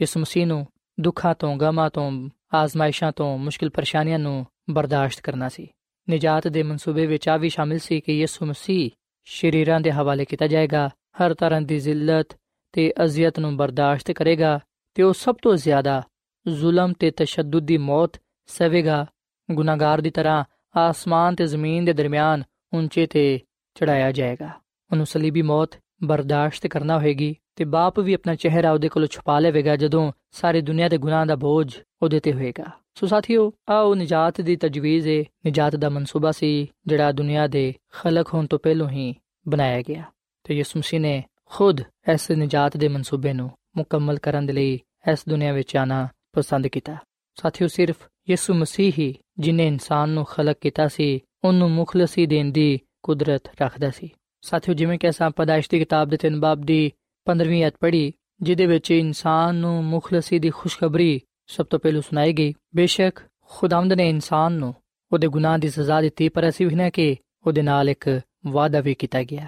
[0.00, 0.66] ਯਿਸੂ ਮਸੀਹ ਨੂੰ
[1.00, 5.68] ਦੁੱਖਾਂ ਤੋਂ ਗਮਾਂ ਤੋਂ ਆਜ਼ਮਾਇਸ਼ਾਂ ਤੋਂ ਮੁਸ਼ਕਿਲ ਪਰੇਸ਼ਾਨੀਆਂ ਨੂੰ ਬਰਦਾਸ਼ਤ ਕਰਨਾ ਸੀ
[6.10, 8.90] ਨਜਾਤ ਦੇ ਮਨਸੂਬੇ ਵਿੱਚ ਆ ਵੀ ਸ਼ਾਮਿਲ ਸੀ ਕਿ ਯਿਸੂ ਮਸੀਹ
[9.24, 10.90] ਸ਼ਰੀਰਾਂ ਦੇ ਹਵਾਲੇ ਕੀਤਾ ਜਾਏਗਾ
[11.21, 12.27] ਹਰ ਤਰ੍ਹਾਂ ਦੀ ਜ਼ਿਲਤ
[12.73, 14.59] ਤੇ ਅਜ਼ੀਅਤ ਨੂੰ ਬਰਦਾਸ਼ਤ ਕਰੇਗਾ
[14.95, 16.03] ਤੇ ਉਹ ਸਭ ਤੋਂ ਜ਼ਿਆਦਾ
[16.47, 18.11] ਜ਼ੁਲਮ ਤੇ ਤਸ਼ੱਦਦ ਦੀ ਮੌਤ
[18.45, 19.05] ਸਵੇਗਾ।
[19.51, 20.43] ਗੁਨਾਹਗਾਰ ਦੀ ਤਰ੍ਹਾਂ
[20.79, 22.43] ਆਸਮਾਨ ਤੇ ਜ਼ਮੀਨ ਦੇ ਦਰਮਿਆਨ
[22.73, 23.39] ਉੱਚੇ ਤੇ
[23.75, 24.49] ਚੜਾਇਆ ਜਾਏਗਾ।
[24.91, 25.69] ਉਹਨੂੰ ਸਲੀਬੀ ਮੌਤ
[26.03, 30.89] ਬਰਦਾਸ਼ਤ ਕਰਨਾ ਹੋਏਗੀ ਤੇ ਬਾਪ ਵੀ ਆਪਣਾ ਚਿਹਰਾ ਉਹਦੇ ਕੋਲੋਂ ਛੁਪਾ ਲਵੇਗਾ ਜਦੋਂ ਸਾਰੀ ਦੁਨੀਆ
[30.89, 35.75] ਦੇ ਗੁਨਾਹ ਦਾ ਬੋਝ ਉਹਦੇ ਤੇ ਹੋਏਗਾ। ਸੋ ਸਾਥੀਓ, ਆਓ ਨਜਾਤ ਦੀ ਤਜਵੀਜ਼ ਹੈ ਨਜਾਤ
[35.75, 39.15] ਦਾ ਮਨਸੂਬਾ ਸੀ ਜਿਹੜਾ ਦੁਨੀਆ ਦੇ ਖਲਕ ਹੋਣ ਤੋਂ ਪਹਿਲਾਂ ਹੀ
[39.47, 40.03] ਬਣਾਇਆ ਗਿਆ।
[40.45, 41.81] ਤੇ ਯਿਸੂ ਮਸੀਹ ਨੇ ਖੁਦ
[42.13, 44.79] ਇਸ ਨਜਾਤ ਦੇ ਮਨਸੂਬੇ ਨੂੰ ਮੁਕੰਮਲ ਕਰਨ ਦੇ ਲਈ
[45.11, 46.97] ਇਸ ਦੁਨੀਆ ਵਿੱਚ ਆਣਾ ਪਸੰਦ ਕੀਤਾ।
[47.41, 47.95] ਸਾਥੀਓ, ਸਿਰਫ
[48.29, 53.89] ਯਿਸੂ ਮਸੀਹ ਹੀ ਜਿਨੇ ਇਨਸਾਨ ਨੂੰ ਖਲਕ ਕੀਤਾ ਸੀ, ਉਹਨੂੰ ਮੁਖਲਸੀ ਦੇਣ ਦੀ ਕੁਦਰਤ ਰੱਖਦਾ
[53.89, 54.09] ਸੀ।
[54.41, 56.91] ਸਾਥੀਓ, ਜਿਵੇਂ ਕਿ ਅਸਾਂ ਪਦਾਇਸ਼ ਦੀ ਕਿਤਾਬ ਦੇ ਤਿੰਨ ਬਾਬ ਦੀ
[57.25, 62.53] 15ਵੀਂ ਅਧ ਪੜ੍ਹੀ, ਜਿਹਦੇ ਵਿੱਚ ਇਨਸਾਨ ਨੂੰ ਮੁਖਲਸੀ ਦੀ ਖੁਸ਼ਖਬਰੀ ਸਭ ਤੋਂ ਪਹਿਲਾਂ ਸੁਣਾਈ ਗਈ।
[62.75, 64.75] ਬੇਸ਼ੱਕ ਖੁਦਾਵੰਦ ਨੇ ਇਨਸਾਨ ਨੂੰ
[65.13, 67.15] ਉਹਦੇ ਗੁਨਾਹ ਦੀ ਸਜ਼ਾ ਦਿੱਤੀ, ਪਰ ਅਸੀਂ ਵੀ ਨਾ ਕਿ
[67.47, 69.47] ਉਹਦੇ ਨਾਲ ਇੱਕ ਵਾਅਦਾ ਵੀ ਕੀਤਾ ਗਿਆ।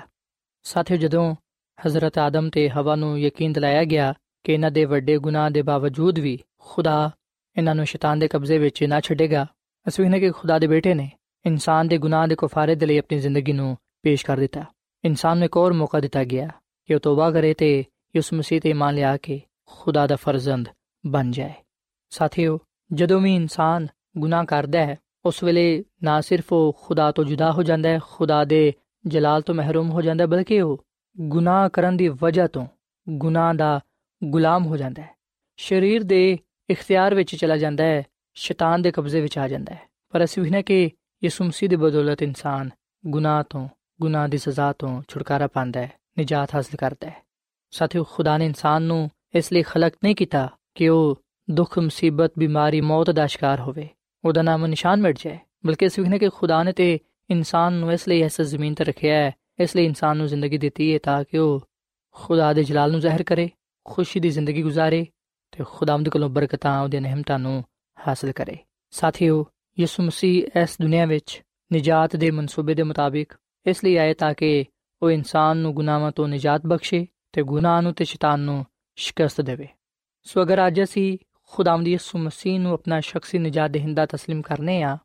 [0.67, 1.35] ਸਾਥੀਓ, ਜਦੋਂ
[1.87, 6.19] ਹਜ਼ਰਤ ਆਦਮ ਤੇ ਹਵਾ ਨੂੰ ਯਕੀਨ ਦਿਲਾਇਆ ਗਿਆ ਕਿ ਇਹਨਾਂ ਦੇ ਵੱਡੇ ਗੁਨਾਹ ਦੇ ਬਾਵਜੂਦ
[6.19, 7.11] ਵੀ ਖੁਦਾ
[7.57, 9.47] ਇਹਨਾਂ ਨੂੰ ਸ਼ੈਤਾਨ ਦੇ ਕਬਜ਼ੇ ਵਿੱਚ ਨਾ ਛੱਡੇਗਾ,
[9.87, 11.11] ਅਸੀਂ ਵੀ ਕਿ ਖੁਦਾ ਦੇ ਬੇਟੇ ਨੇ
[11.45, 14.65] ਇਨਸਾਨ ਦੇ ਗੁਨਾਹ ਦੇ ਕਫਾਰੇ ਦੇ ਲਈ ਆਪਣੀ ਜ਼ਿੰਦਗੀ ਨੂੰ ਪੇਸ਼ ਕਰ ਦਿੱਤਾ।
[15.05, 16.49] ਇਨਸਾਨ ਨੂੰ ਇੱਕ ਹੋਰ ਮੌਕਾ ਦਿੱਤਾ ਗਿਆ
[16.85, 20.69] ਕਿ ਉਹ ਤੋਬਾ ਕਰੇ ਤੇ ਯਿਸੂ ਮਸੀਹ ਤੇ ਇਮਾਨ ਲਿਆ ਕੇ ਖੁਦਾ ਦਾ ਫਰਜ਼ੰਦ
[21.05, 21.53] ਬਣ ਜਾਏ।
[22.09, 22.59] ਸਾਥੀਓ,
[22.93, 27.63] ਜਦੋਂ ਵੀ ਇਨਸਾਨ ਗੁਨਾਹ ਕਰਦਾ ਹੈ, ਉਸ ਵੇਲੇ ਨਾ ਸਿਰਫ ਉਹ ਖੁਦਾ ਤੋਂ ਜੁਦਾ ਹੋ
[27.63, 28.73] ਜਾਂਦਾ ਹੈ, ਖੁਦਾ ਦੇ
[29.05, 30.85] ਜਲਾਲ ਤੋਂ ਮਹਿਰੂਮ ਹੋ ਜਾਂਦਾ ਬਲਕਿ ਉਹ
[31.19, 32.67] ਗੁਨਾਹ ਕਰਨ ਦੀ ਵਜ੍ਹਾ ਤੋਂ
[33.09, 33.79] ਗੁਨਾਹ ਦਾ
[34.23, 35.09] ਗੁਲਾਮ ਹੋ ਜਾਂਦਾ ਹੈ।
[35.57, 36.37] ਸਰੀਰ ਦੇ
[36.69, 40.49] ਇਖਤਿਆਰ ਵਿੱਚ ਚਲਾ ਜਾਂਦਾ ਹੈ, ਸ਼ੈਤਾਨ ਦੇ ਕਬਜ਼ੇ ਵਿੱਚ ਆ ਜਾਂਦਾ ਹੈ। ਪਰ ਅਸੀਂ ਵੀ
[40.49, 40.91] ਨਾ ਕਿ
[41.23, 42.69] ਯਿਸੂ ਮਸੀਹ ਦੀ ਬਦੌਲਤ ਇਨਸਾਨ
[43.07, 43.69] ਗੁਨਾਹ ਤੋਂ,
[44.01, 47.25] ਗੁਨਾਹ ਦੀ ਸਜ਼ਾ ਤੋਂ ਛੁਟਕਾਰਾ ਪਾਉਂਦਾ ਹੈ, ਨਜਾਤ ਹਾਸਲ ਕਰਦਾ ਹੈ।
[47.71, 52.81] ਸਾਥੀਓ, ਖੁਦਾ ਨੇ ਇਨਸਾਨ ਨੂੰ ਇਸ ਲਈ ਖਲਕ ਨਹੀਂ ਕੀਤਾ ਕਿ ਉਹ ਦੁੱਖ, ਮੁਸੀਬਤ, ਬਿਮਾਰੀ,
[52.81, 53.89] ਮੌਤ ਦਾ ਸ਼ਿਕਾਰ ਹੋਵੇ।
[54.25, 56.99] ਉਹਦਾ ਨਾਮ ਨਿਸ਼ਾਨ ਮਿਟ ਜਾਏ, ਬਲਕਿ ਇਸ ਵਿਖਨੇ ਕਿ ਖੁਦਾ ਨੇ ਤੇ
[57.30, 60.92] ਇਨਸਾਨ ਨੂੰ ਇਸ ਲਈ ਇਸ ਜ਼ਮੀਨ ਤੇ ਰੱਖਿਆ ਹੈ ਇਸ ਲਈ ਇਨਸਾਨ ਨੂੰ ਜ਼ਿੰਦਗੀ ਦਿੱਤੀ
[60.92, 61.60] ਹੈ ਤਾਂ ਕਿ ਉਹ
[62.16, 63.48] ਖੁਦਾ ਦੇ ਜਲਾਲ ਨੂੰ ਜ਼ਾਹਿਰ ਕਰੇ
[63.86, 65.06] ਖੁਸ਼ੀ ਦੀ ਜ਼ਿੰਦਗੀ گزارੇ
[65.52, 67.64] ਤੇ ਖੁਦਾਵੰਦ ਕੋਲੋਂ ਬਰਕਤਾਂ ਉਹਦੇ ਨਿਹਮਤਾਂ ਨੂੰ
[67.98, 68.56] ਹਾਸਲ ਕਰੇ
[68.92, 69.44] ਸਾਥੀਓ
[69.78, 73.32] ਯਿਸੂ ਮਸੀਹ ਇਸ ਦੁਨੀਆ ਵਿੱਚ ਨਜਾਤ ਦੇ ਮਨਸੂਬੇ ਦੇ ਮੁਤਾਬਿਕ
[73.66, 74.64] ਇਸ ਲਈ ਆਏ ਤਾਂ ਕਿ
[75.02, 78.64] ਉਹ ਇਨਸਾਨ ਨੂੰ ਗੁਨਾਹਾਂ ਤੋਂ ਨਜਾਤ ਬਖਸ਼ੇ ਤੇ ਗੁਨਾਹ ਨੂੰ ਤੇ ਸ਼ੈਤਾਨ ਨੂੰ
[78.98, 79.68] ਸ਼ਿਕਸਤ ਦੇਵੇ
[80.26, 81.18] ਸੋ ਅਗਰ ਅੱਜ ਅਸੀਂ
[81.52, 84.98] ਖੁਦਾਵੰਦ ਯਿਸੂ ਮਸੀਹ ਨੂੰ ਆਪਣਾ ਸ਼ਖਸੀ ਨਜਾਤ ਦੇਹਿੰਦਾ تسلیم ਕਰਨੇ ਆ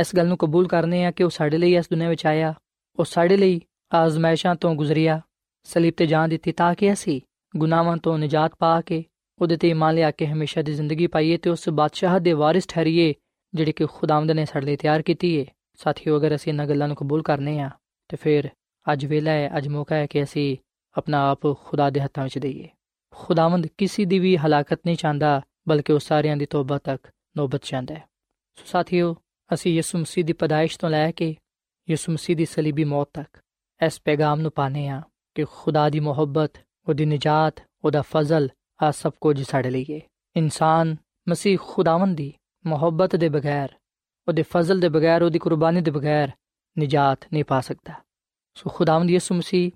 [0.00, 2.54] ਇਸ ਗੱਲ ਨੂੰ ਕਬੂਲ ਕਰਨੇ ਆ ਕਿ ਉਹ ਸਾਡੇ ਲਈ ਇਸ ਦੁਨੀਆ ਵਿੱਚ ਆਇਆ।
[2.98, 3.60] ਉਹ ਸਾਡੇ ਲਈ
[3.94, 5.20] ਆਜ਼ਮਾਇਸ਼ਾਂ ਤੋਂ ਗੁਜ਼ਰਿਆ,
[5.64, 7.20] ਸਲੀਬ ਤੇ ਜਾਨ ਦਿੱਤੀ ਤਾਂ ਕਿ ਅਸੀਂ
[7.56, 9.04] ਗੁਨਾਹਾਂ ਤੋਂ ਨਜਾਤ ਪਾ ਕੇ
[9.40, 13.14] ਉਹਦੇ ਤੇ ਇਮਾਨ ਲਿਆ ਕੇ ਹਮੇਸ਼ਾ ਦੀ ਜ਼ਿੰਦਗੀ ਪਾਈਏ ਤੇ ਉਸ ਬਾਦਸ਼ਾਹ ਦੇ ਵਾਰਿਸ ਠਹਿਰੀਏ,
[13.54, 16.96] ਜਿਹੜੇ ਕਿ ਖੁਦਾਵੰਦ ਨੇ ਸਾਡੇ ਲਈ ਤਿਆਰ ਕੀਤੀ ਏ। ਸਾਥੀਓ, ਅਗਰ ਅਸੀਂ ਇਹਨਾਂ ਗੱਲਾਂ ਨੂੰ
[16.96, 17.70] ਕਬੂਲ ਕਰਨੇ ਆ,
[18.08, 18.48] ਤੇ ਫਿਰ
[18.92, 20.56] ਅੱਜ ਵੇਲਾ ਹੈ, ਅੱਜ ਮੌਕਾ ਹੈ ਕਿ ਅਸੀਂ
[20.96, 22.68] ਆਪਣਾ ਆਪ ਖੁਦਾ ਦੇ ਹੱਥਾਂ ਵਿੱਚ ਦਈਏ।
[23.10, 27.94] ਖੁਦਾਵੰਦ ਕਿਸੇ ਦੀ ਵੀ ਹਲਾਕਤ ਨਹੀਂ ਚਾਹੁੰਦਾ, ਬਲਕਿ ਉਹ ਸਾਰਿਆਂ ਦੀ ਤੋਬਾ ਤੱਕ ਨੋਬਤ ਚਾਹੁੰਦਾ
[27.94, 28.02] ਹੈ।
[28.56, 29.16] ਸੋ ਸਾਥੀਓ
[29.50, 31.34] ਅਸੀਂ ਯਿਸੂ ਮਸੀਹ ਦੀ ਪਦਾਇਸ਼ ਤੋਂ ਲੈ ਕੇ
[31.88, 33.38] ਯਿਸੂ ਮਸੀਹ ਦੀ ਸਲੀਬੀ ਮੌਤ ਤੱਕ
[33.80, 35.00] ਇਸ ਪੈਗਾਮ ਨੂੰ ਪਾਣੇ ਆ
[35.34, 38.48] ਕਿ ਖੁਦਾ ਦੀ ਮੁਹੱਬਤ ਉਹਦੀ ਨਜਾਤ ਉਹਦਾ ਫਜ਼ਲ
[38.80, 40.00] ਆ ਸਭ ਕੁਝ ਸਾਡੇ ਲਈ ਹੈ
[40.36, 40.96] ਇਨਸਾਨ
[41.28, 42.32] ਮਸੀਹ ਖੁਦਾਵੰਦ ਦੀ
[42.64, 43.74] ਮੁਹੱਬਤ ਦੇ ਬਗੈਰ
[44.28, 46.30] ਉਹਦੇ ਫਜ਼ਲ ਦੇ ਬਗੈਰ ਉਹਦੀ ਕੁਰਬਾਨੀ ਦੇ ਬਗੈਰ
[46.76, 47.94] ਨਜਾਤ ਨਹੀਂ ਪਾ ਸਕਦਾ
[48.56, 49.70] ਸੋ ਖੁਦਾਵੰਦ ਯਿਸੂ ਮਸੀਹ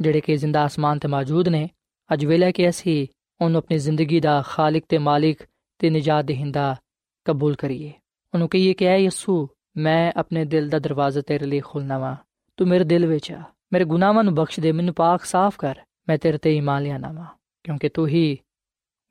[0.00, 1.68] ਜਿਹੜੇ ਕਿ ਜ਼ਿੰਦਾ ਆਸਮਾਨ ਤੇ ਮੌਜੂਦ ਨੇ
[2.10, 3.06] ਅੱਜ ਵੇਲੇ ਕਿ ਅਸੀਂ
[3.40, 5.42] ਉਹਨੂੰ ਆਪਣੀ ਜ਼ਿੰਦਗੀ ਦਾ ਖਾਲਕ ਤੇ ਮਾਲਿਕ
[5.80, 6.74] ਤੇ ਨਜਾਤ ਦੇਹਿੰਦਾ
[7.26, 7.92] ਕਬੂਲ ਕਰੀਏ
[8.35, 12.15] ਉਹਨੂੰ ਕਹੀਏ ਕਿ ਐ ਯਿਸੂ ਮੈਂ ਆਪਣੇ ਦਿਲ ਦਾ ਦਰਵਾਜ਼ਾ ਤੇਰੇ ਲਈ ਖੋਲਣਾ ਵਾ
[12.57, 16.17] ਤੂੰ ਮੇਰੇ ਦਿਲ ਵਿੱਚ ਆ ਮੇਰੇ ਗੁਨਾਹਾਂ ਨੂੰ ਬਖਸ਼ ਦੇ ਮੈਨੂੰ ਪਾਕ ਸਾਫ਼ ਕਰ ਮੈਂ
[16.17, 17.25] ਤੇਰੇ ਤੇ ਈਮਾਨ ਲਿਆਣਾ ਵਾ
[17.63, 18.37] ਕਿਉਂਕਿ ਤੂੰ ਹੀ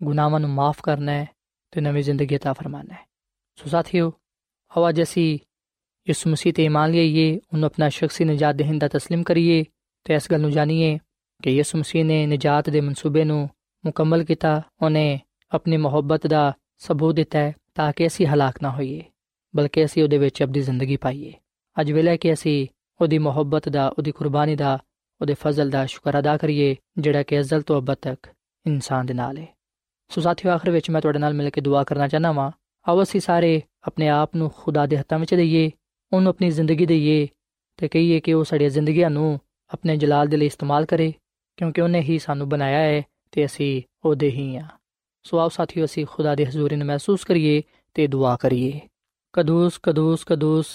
[0.03, 1.27] ਗੁਨਾਹਾਂ ਨੂੰ ਮਾਫ ਕਰਨਾ ਹੈ
[1.73, 3.07] ਤੇ ਨਵੀਂ ਜ਼ਿੰਦਗੀ عطا ਫਰਮਾਨਾ ਹੈ
[3.57, 4.13] ਸੋ ਸਾਥੀਓ
[4.77, 5.39] ਆਵਾਜ਼ ਅਸੀਂ
[6.07, 9.65] ਯਿਸੂ ਮਸੀਹ ਤੇ ਈਮਾਨ ਲਈਏ ਉਹਨੂੰ ਆਪਣਾ ਸ਼ਖਸੀ ਨਜਾਤ ਦੇਹਿੰਦਾ تسلیم ਕਰੀਏ
[10.05, 10.99] ਤੇ ਇਸ ਗੱਲ ਨੂੰ ਜਾਣੀਏ
[11.43, 13.49] ਕਿ ਯਿਸੂ ਮਸੀਹ ਨੇ ਨਜਾਤ ਦੇ ਮਨਸੂਬੇ ਨੂੰ
[13.85, 15.21] ਮੁਕੰਮਲ ਕੀਤਾ ਉਹਨੇ
[15.53, 19.03] ਆਪਣੀ ਮੁਹੱਬਤ ਦਾ ਸਬੂਤ ਦਿੱਤਾ ਹੈ ਤਾਂ ਕਿ ਅਸੀਂ ਹਲਾਕ ਨਾ ਹੋਈਏ
[19.56, 21.34] ਬਲਕਿ ਅਸੀਂ ਉਹਦੇ ਵਿੱਚ ਆਪਣੀ ਜ਼ਿੰਦਗੀ ਪਾਈਏ।
[21.82, 22.68] ਅੱਜ ਵੇਲੇ ਕਿ ਅਸੀਂ
[23.02, 24.78] ਉਹਦੀ ਮੁਹੱਬਤ ਦਾ, ਉਹਦੀ ਕੁਰਬਾਨੀ ਦਾ,
[25.22, 28.28] ਉਹਦੇ ਫਜ਼ਲ ਦਾ ਸ਼ੁਕਰ ਅਦਾ ਕਰੀਏ, ਜਿਹੜਾ ਕਿ ਅਜ਼ਲ ਤੋਂ ਅਬਦ ਤੱਕ
[28.66, 29.48] ਇਨਸਾਨ ਦੇ ਨਾਲ ਹੈ
[30.10, 32.52] ਸੋ ਸਾਥੀਓ, ਆਖਰ ਵਿੱਚ ਮੈਂ ਤੁਹਾਡੇ ਨਾਲ ਮਿਲ ਕੇ ਦੁਆ ਕਰਨਾ ਚਾਹਨਾ ਵਾਂ।
[32.88, 35.72] ਆਓ ਅਸੀਂ ਸਾਰੇ ਆਪਣੇ ਆਪ ਨੂੰ ਖੁਦਾ ਦੇ ਹੱਥਾਂ ਵਿੱਚ ਦਈਏ,
[36.14, 37.28] ਉਹਨੂੰ ਆਪਣੀ ਜ਼ਿੰਦਗੀ ਦਈਏ
[37.78, 39.40] ਤੇ ਕਹੀਏ ਕਿ ਉਹ ਸਾਡੀਆਂ ਜ਼ਿੰਦਗੀਆਂ ਨੂੰ
[39.74, 41.14] ਆਪਣੇ ਜਲਾਲ ਦੇ ਲਈ ਇਸਤੇਮਾਲ ਕਰੇ,
[41.58, 44.68] ਕਿਉਂਕਿ ਉਹਨੇ ਹੀ ਸਾਨੂੰ ਬਣਾਇਆ ਹੈ ਤੇ ਅਸੀਂ ਉਹਦੇ ਹੀ ਆ।
[45.24, 47.62] ਸੋ ਆਓ ਸਾਥੀਓ, ਅਸੀਂ ਖੁਦਾ ਦੀ ਹਜ਼ੂਰੀ ਨੂੰ ਮਹਿਸੂਸ ਕਰੀਏ
[47.94, 48.80] ਤੇ ਦੁਆ ਕਰੀਏ।
[49.36, 50.66] ਕਦੂਸ ਕਦੂਸ ਕਦੂਸ,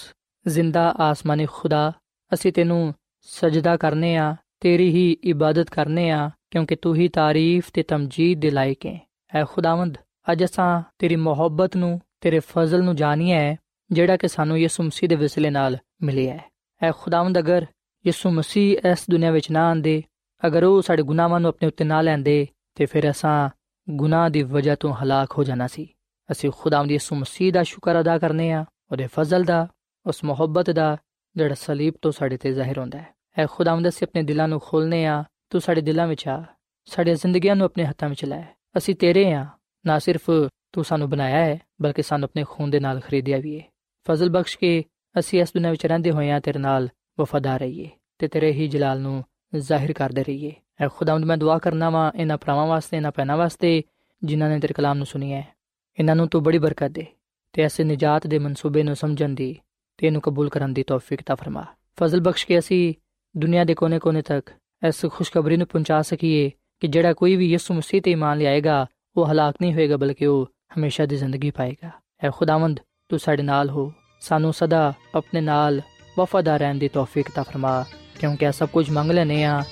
[0.47, 1.91] ਜ਼ਿੰਦਾ ਆਸਮਾਨੀ ਖੁਦਾ,
[2.33, 7.83] ਅਸੀਂ ਤੈਨੂੰ ਸਜਦਾ ਕਰਨੇ ਆ, ਤੇਰੀ ਹੀ ਇਬਾਦਤ ਕਰਨੇ ਆ, ਕਿਉਂਕਿ ਤੂੰ ਹੀ ਤਾਰੀਫ ਤੇ
[7.83, 8.99] ਤਮਜੀਦ ਦੇ ਲਾਇਕ ਹੈ।
[9.35, 9.97] ਐ ਖੁਦਾਵੰਦ,
[10.31, 13.55] ਅੱਜ ਅਸਾਂ ਤੇਰੀ ਮੁਹੱਬਤ ਨੂੰ, ਤੇਰੇ ਫਜ਼ਲ ਨੂੰ ਜਾਣੀਏ ਹੈ
[13.91, 16.51] ਜਿਹੜਾ ਕਿ ਸਾਨੂੰ ਯਿਸੂ ਮਸੀਹ ਦੇ ਵਸਿਲੇ ਨਾਲ ਮਿਲਿਆ ਹੈ
[16.83, 17.65] ਐ ਖੁਦਾਵੰਦ, ਅਗਰ
[18.05, 20.03] ਯਿਸੂ ਮਸੀਹ ਇਸ ਦੁਨੀਆ ਵਿੱਚ ਨਾ ਆਂਦੇ,
[20.47, 23.49] ਅਗਰ ਉਹ ਸਾਡੇ ਗੁਨਾਹਾਂ ਨੂੰ ਆਪਣੇ ਉੱਤੇ ਨਾ ਲੈਂਦੇ, ਤੇ ਫਿਰ ਅਸਾਂ
[23.89, 25.87] ਗੁਨਾਹ ਦੀ ਵਜ੍ਹਾ ਤੋਂ ਹਲਾਕ ਹੋ ਜਾਣਾ ਸੀ।
[26.31, 29.67] ਅਸੀਂ ਖੁਦਾਵੰਦ ਯਿਸੂ ਮਸੀਹ ਦਾ ਸ਼ੁਕਰ ਅਦਾ ਕਰਨੇ ਆ ਉਹਦੇ ਫਜ਼ਲ ਦਾ,
[30.05, 30.97] ਉਸ ਮੁਹੱਬਤ ਦਾ
[31.35, 35.05] ਜਿਹੜਾ ਸਲੀਬ ਤੋਂ ਸਾਡੇ ਤੇ ਜ਼ਾਹਿਰ ਹੁੰਦਾ ਹੈ। ਐ ਖੁਦਾਵੰਦ ਅਸੀਂ ਆਪਣੇ ਦਿਲਾਂ ਨੂੰ ਖੋਲਨੇ
[35.05, 36.43] ਆ, ਤੂੰ ਸਾਡੇ ਦਿਲਾਂ ਵਿੱਚ ਆ,
[36.85, 38.43] ਸਾਡੀਆਂ ਜ਼ਿੰਦਗੀਆਂ ਨੂੰ ਆਪਣੇ ਹੱਥਾਂ ਵਿੱਚ ਲੈ।
[38.77, 39.45] ਅਸੀਂ ਤੇਰੇ ਆ,
[39.85, 40.29] ਨਾ ਸਿਰਫ
[40.73, 43.63] ਤੂੰ ਸਾਨੂੰ ਬਣਾਇਆ ਹੈ, ਬਲਕਿ ਸਾਨੂੰ ਆਪਣੇ ਖੂਨ ਦੇ ਨਾਲ ਖਰੀਦਿਆ ਵੀ ਹੈ।
[44.07, 44.83] ਫਜ਼ਲ ਬਖਸ਼ ਕੇ
[45.19, 46.89] ਅਸੀਂ ਇਸ ਦੁਨੀਆਂ ਵਿੱਚ ਰਹਿੰਦੇ ਹੋਏ ਆ, ਤੇਰੇ ਨਾਲ
[47.19, 49.23] ਵਫਾਦਾਰ ਰਹੀਏ ਤੇ ਤੇਰੇ ਹੀ ਜਲਾਲ ਨੂੰ
[49.55, 53.83] ਜ਼ਾਹਿਰ ਕਰਦੇ ਰਹੀਏ। ਐ ਖੁਦਾਵੰਦ ਮੈਂ ਦੁਆ ਕਰਨਾ ਵਾਂ, ਇਹਨਾਂ ਭਰਾਵਾਂ ਵਾਸਤੇ, ਇਹਨਾਂ ਪੈਨਾ ਵਾਸਤੇ,
[54.23, 55.60] ਜਿਨ੍ਹਾਂ ਨੇ ਤੇਰੇ ਕਲਾਮ ਨੂੰ ਸੁਣੀ ਹੈ।
[55.99, 57.05] ਇਹਨਾਂ ਨੂੰ ਤੂੰ ਬੜੀ ਬਰਕਤ ਦੇ
[57.53, 59.59] ਤੇ ਐਸੇ ਨਜਾਤ ਦੇ ਮਨਸੂਬੇ ਨੂੰ ਸਮਝਣ ਦੀ
[59.97, 61.65] ਤੇ ਇਹਨੂੰ ਕਬੂਲ ਕਰਨ ਦੀ ਤੌਫੀਕ ਤਾ ਫਰਮਾ।
[61.99, 62.93] ਫਜ਼ਲ ਬਖਸ਼ ਕੇ ਅਸੀਂ
[63.37, 64.49] ਦੁਨੀਆ ਦੇ ਕੋਨੇ-ਕੋਨੇ ਤੱਕ
[64.87, 68.85] ਇਸ ਖੁਸ਼ਖਬਰੀ ਨੂੰ ਪਹੁੰਚਾ ਸਕੀਏ ਕਿ ਜਿਹੜਾ ਕੋਈ ਵੀ ਯਿਸੂ ਮਸੀਹ ਤੇ ਇਮਾਨ ਲਿਆਏਗਾ,
[69.17, 70.45] ਉਹ ਹਲਾਕ ਨਹੀਂ ਹੋਏਗਾ, ਬਲਕਿ ਉਹ
[70.77, 71.91] ਹਮੇਸ਼ਾ ਦੀ ਜ਼ਿੰਦਗੀ ਪਾਏਗਾ।
[72.23, 75.81] ਐ ਖੁਦਾਵੰਦ, ਤੂੰ ਸਾਡੇ ਨਾਲ ਹੋ। ਸਾਨੂੰ ਸਦਾ ਆਪਣੇ ਨਾਲ
[76.17, 77.85] ਵਫਾਦਾਰ ਰਹਿਣ ਦੀ ਤੌਫੀਕ ਤਾ ਫਰਮਾ,
[78.19, 79.63] ਕਿਉਂਕਿ ਇਹ ਸਭ ਕੁਝ ਮੰਗ ਲੈਨੇ ਆ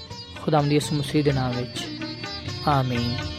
[0.42, 1.88] ਖੁਦਾਵੰਦ ਯਿਸੂ ਮਸੀਹ ਦੇ ਨਾਮ ਵਿੱਚ।
[2.68, 3.39] ਆਮੀਨ।